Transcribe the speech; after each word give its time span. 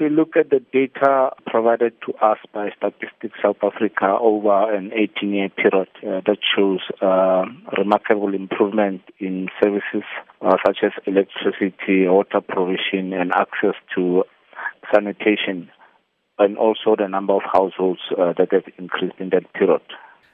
we 0.00 0.08
look 0.08 0.36
at 0.36 0.48
the 0.50 0.60
data 0.72 1.30
provided 1.46 1.92
to 2.06 2.14
us 2.14 2.38
by 2.52 2.70
Statistics 2.76 3.38
South 3.42 3.58
Africa 3.62 4.16
over 4.18 4.74
an 4.74 4.90
18-year 4.90 5.50
period, 5.50 5.88
uh, 6.02 6.20
that 6.26 6.38
shows 6.56 6.80
uh, 7.02 7.44
remarkable 7.76 8.34
improvement 8.34 9.02
in 9.18 9.48
services 9.62 10.02
uh, 10.40 10.56
such 10.66 10.78
as 10.82 10.92
electricity, 11.06 12.08
water 12.08 12.40
provision, 12.40 13.12
and 13.12 13.30
access 13.32 13.74
to 13.94 14.24
sanitation, 14.92 15.70
and 16.38 16.56
also 16.56 16.96
the 16.96 17.06
number 17.06 17.34
of 17.34 17.42
households 17.44 18.00
uh, 18.18 18.32
that 18.38 18.48
have 18.52 18.64
increased 18.78 19.16
in 19.18 19.28
that 19.30 19.52
period. 19.52 19.82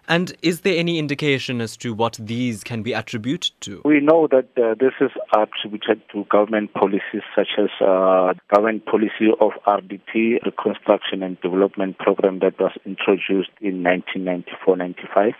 And 0.09 0.36
is 0.43 0.61
there 0.61 0.79
any 0.79 0.98
indication 0.98 1.61
as 1.61 1.77
to 1.79 1.93
what 1.93 2.18
these 2.20 2.62
can 2.62 2.82
be 2.82 2.93
attributed 2.93 3.52
to? 3.62 3.82
We 3.84 4.00
know 4.00 4.29
that 4.29 4.48
uh, 4.56 4.75
this 4.79 4.93
is 5.00 5.11
attributed 5.32 6.00
to 6.12 6.25
government 6.30 6.75
policies 6.75 7.23
such 7.34 7.48
as 7.59 7.70
uh, 7.80 8.34
government 8.55 8.87
policy 8.87 9.30
of 9.41 9.52
RDP, 9.66 10.45
Reconstruction 10.45 11.23
and 11.23 11.41
Development 11.41 11.98
Program 11.98 12.38
that 12.38 12.59
was 12.60 12.73
introduced 12.84 13.51
in 13.60 13.82
1994-95 13.82 15.34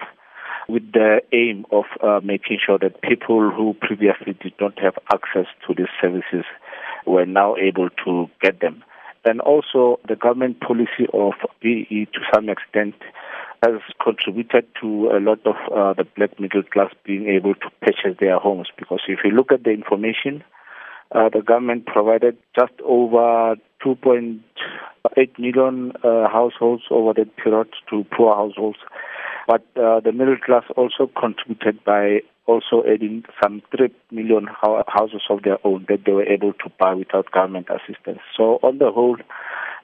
with 0.69 0.91
the 0.93 1.21
aim 1.33 1.65
of 1.71 1.85
uh, 2.03 2.21
making 2.25 2.59
sure 2.65 2.79
that 2.79 3.01
people 3.03 3.51
who 3.51 3.75
previously 3.81 4.37
did 4.43 4.55
not 4.61 4.77
have 4.81 4.95
access 5.13 5.47
to 5.67 5.75
these 5.75 5.87
services 6.01 6.45
were 7.07 7.25
now 7.25 7.55
able 7.57 7.89
to 8.05 8.29
get 8.41 8.61
them. 8.61 8.83
And 9.25 9.41
also 9.41 10.01
the 10.09 10.17
government 10.17 10.61
policy 10.61 11.07
of 11.13 11.35
BEE 11.61 12.09
to 12.13 12.21
some 12.33 12.49
extent 12.49 12.95
has 13.63 13.81
contributed 14.03 14.67
to 14.81 15.11
a 15.11 15.21
lot 15.21 15.39
of 15.47 15.57
uh, 15.73 15.95
the 15.95 16.05
black 16.17 16.39
middle 16.39 16.63
class 16.63 16.93
being 17.05 17.29
able 17.29 17.55
to 17.55 17.69
purchase 17.81 18.17
their 18.21 18.39
homes. 18.39 18.69
Because 18.79 19.01
if 19.09 19.21
you 19.25 19.31
look 19.31 19.53
at 19.53 19.65
the 19.65 19.71
information, 19.71 20.45
uh, 21.13 21.29
the 21.33 21.43
government 21.43 21.87
provided 21.87 22.37
just 22.59 22.73
over 22.85 23.57
2.8 23.85 25.39
million 25.39 25.93
uh, 26.03 26.29
households 26.29 26.83
over 26.91 27.13
that 27.15 27.37
period 27.37 27.69
to 27.91 28.05
poor 28.17 28.35
households. 28.35 28.79
But 29.47 29.63
uh, 29.77 30.01
the 30.01 30.13
middle 30.13 30.37
class 30.45 30.65
also 30.77 31.09
contributed 31.19 31.85
by 31.85 32.23
also 32.47 32.83
adding 32.83 33.25
some 33.43 33.63
3 33.77 33.89
million 34.11 34.47
houses 34.89 35.23
of 35.31 35.43
their 35.43 35.59
own 35.65 35.87
that 35.89 36.05
they 36.05 36.13
were 36.13 36.25
able 36.25 36.53
to 36.53 36.71
buy 36.79 36.95
without 36.95 37.31
government 37.31 37.69
assistance. 37.71 38.21
So 38.37 38.59
on 38.63 38.79
the 38.79 38.91
whole, 38.91 39.17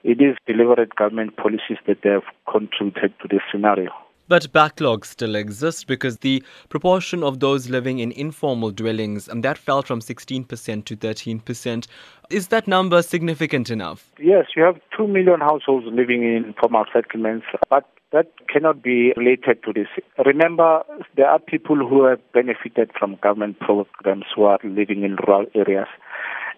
it 0.04 0.20
is 0.20 0.36
deliberate 0.46 0.94
government 0.96 1.36
policies 1.36 1.78
that 1.86 1.98
have 2.04 2.22
contributed 2.50 3.12
to 3.20 3.28
this 3.28 3.42
scenario. 3.50 3.90
But 4.28 4.52
backlogs 4.52 5.06
still 5.06 5.34
exist 5.34 5.86
because 5.86 6.18
the 6.18 6.42
proportion 6.68 7.22
of 7.22 7.40
those 7.40 7.68
living 7.68 7.98
in 7.98 8.12
informal 8.12 8.70
dwellings 8.70 9.28
and 9.28 9.44
that 9.44 9.58
fell 9.58 9.82
from 9.82 10.00
16% 10.00 10.84
to 10.84 10.96
13%. 10.96 11.86
Is 12.30 12.48
that 12.48 12.66
number 12.66 13.02
significant 13.02 13.68
enough? 13.68 14.10
Yes, 14.18 14.46
you 14.56 14.62
have 14.62 14.80
2 14.96 15.06
million 15.06 15.40
households 15.40 15.86
living 15.90 16.22
in 16.22 16.44
informal 16.44 16.84
settlements, 16.92 17.46
but 17.68 17.84
that 18.12 18.32
cannot 18.48 18.82
be 18.82 19.12
related 19.16 19.62
to 19.64 19.72
this. 19.72 19.88
Remember, 20.24 20.82
there 21.16 21.28
are 21.28 21.38
people 21.38 21.76
who 21.76 22.04
have 22.04 22.20
benefited 22.32 22.90
from 22.98 23.16
government 23.22 23.58
programs 23.58 24.24
who 24.34 24.44
are 24.44 24.58
living 24.62 25.02
in 25.02 25.16
rural 25.26 25.46
areas. 25.54 25.88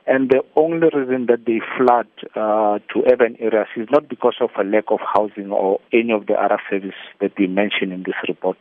And 0.07 0.29
the 0.29 0.43
only 0.55 0.89
reason 0.93 1.27
that 1.27 1.47
they 1.47 1.61
flood 1.79 2.07
uh, 2.37 2.79
to 2.93 3.11
urban 3.11 3.37
areas 3.41 3.69
is 3.77 3.89
not 3.91 4.09
because 4.09 4.37
of 4.41 4.51
a 4.59 4.65
lack 4.65 4.85
of 4.89 5.01
housing 5.01 5.51
or 5.51 5.81
any 5.93 6.13
of 6.13 6.27
the 6.27 6.35
other 6.35 6.59
services 6.71 6.93
that 7.21 7.33
we 7.39 7.47
mention 7.47 7.91
in 7.91 8.03
this 8.03 8.17
report. 8.29 8.59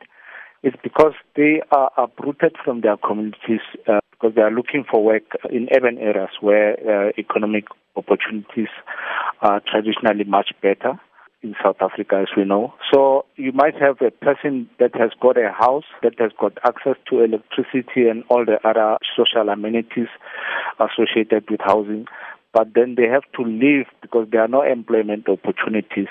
It's 0.64 0.78
because 0.82 1.14
they 1.36 1.62
are 1.72 1.92
uprooted 1.98 2.56
from 2.64 2.82
their 2.82 2.96
communities 2.96 3.60
uh, 3.88 4.00
because 4.12 4.36
they 4.36 4.42
are 4.42 4.52
looking 4.52 4.86
for 4.90 5.04
work 5.04 5.24
in 5.52 5.68
urban 5.76 5.98
areas 5.98 6.30
where 6.40 6.78
uh, 6.80 7.12
economic 7.18 7.66
opportunities 7.98 8.70
are 9.42 9.62
traditionally 9.70 10.24
much 10.24 10.52
better 10.62 10.98
in 11.44 11.56
South 11.62 11.78
Africa, 11.82 12.22
as 12.22 12.30
we 12.38 12.46
know. 12.46 12.74
So 12.92 13.26
you 13.36 13.52
might 13.52 13.76
have 13.76 13.98
a 14.02 14.12
person 14.12 14.70
that 14.80 14.96
has 14.96 15.12
got 15.22 15.38
a 15.38 15.52
house, 15.52 15.84
that 16.02 16.14
has 16.20 16.32
got 16.40 16.58
access 16.66 16.96
to 17.10 17.22
electricity 17.22 18.08
and 18.10 18.24
all 18.30 18.46
the 18.46 18.66
other 18.68 18.98
social 19.16 19.50
amenities 19.50 20.08
associated 20.80 21.50
with 21.50 21.60
housing, 21.62 22.06
but 22.54 22.74
then 22.74 22.96
they 22.96 23.08
have 23.08 23.24
to 23.36 23.44
leave 23.44 23.86
because 24.02 24.28
there 24.32 24.42
are 24.42 24.48
no 24.48 24.62
employment 24.62 25.28
opportunities 25.28 26.08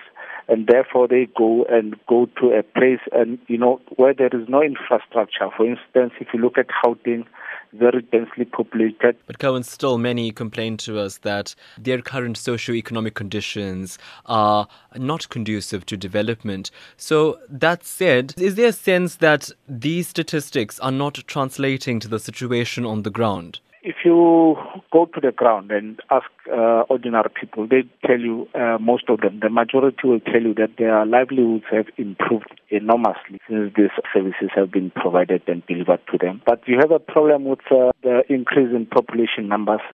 and 0.48 0.66
therefore 0.66 1.08
they 1.08 1.28
go 1.36 1.64
and 1.64 1.96
go 2.08 2.26
to 2.40 2.50
a 2.50 2.62
place 2.62 3.00
and 3.12 3.38
you 3.46 3.58
know 3.58 3.80
where 3.96 4.14
there 4.14 4.30
is 4.32 4.48
no 4.48 4.62
infrastructure. 4.62 5.48
For 5.56 5.66
instance, 5.66 6.12
if 6.20 6.28
you 6.32 6.40
look 6.40 6.58
at 6.58 6.66
Gauteng, 6.84 7.24
very 7.72 8.02
densely 8.02 8.44
populated. 8.44 9.16
But 9.26 9.38
Kerwin, 9.38 9.62
still 9.62 9.98
many 9.98 10.30
complain 10.30 10.76
to 10.78 10.98
us 10.98 11.18
that 11.18 11.54
their 11.78 12.02
current 12.02 12.36
socio-economic 12.36 13.14
conditions 13.14 13.98
are 14.26 14.68
not 14.96 15.28
conducive 15.30 15.86
to 15.86 15.96
development. 15.96 16.70
So 16.96 17.38
that 17.48 17.84
said, 17.84 18.34
is 18.36 18.56
there 18.56 18.68
a 18.68 18.72
sense 18.72 19.16
that 19.16 19.50
these 19.68 20.08
statistics 20.08 20.78
are 20.80 20.92
not 20.92 21.14
translating 21.26 21.98
to 22.00 22.08
the 22.08 22.18
situation 22.18 22.84
on 22.84 23.02
the 23.02 23.10
ground? 23.10 23.60
If 23.82 23.96
you 24.04 24.56
go 24.92 25.06
to 25.06 25.20
the 25.20 25.32
ground 25.32 25.70
and 25.70 26.00
ask 26.10 26.30
uh, 26.48 26.82
ordinary 26.88 27.30
people, 27.38 27.66
they 27.66 27.82
tell 28.06 28.18
you, 28.18 28.48
uh, 28.54 28.78
most 28.80 29.04
of 29.08 29.20
them, 29.20 29.40
the 29.40 29.50
majority 29.50 30.06
will 30.06 30.20
tell 30.20 30.40
you 30.40 30.54
that 30.54 30.76
their 30.78 31.04
livelihoods 31.04 31.64
have 31.70 31.86
improved 31.98 32.60
enormously 32.70 33.40
since 33.48 33.72
these 33.76 33.90
services 34.14 34.50
have 34.54 34.70
been 34.70 34.90
provided 34.90 35.42
and 35.48 35.66
delivered 35.66 36.00
to 36.10 36.18
them. 36.18 36.40
But 36.46 36.62
you 36.66 36.78
have 36.80 36.92
a 36.92 37.00
problem 37.00 37.44
with 37.44 37.60
uh, 37.70 37.92
the 38.02 38.22
increase 38.28 38.70
in 38.74 38.86
population 38.86 39.48
numbers 39.48 39.82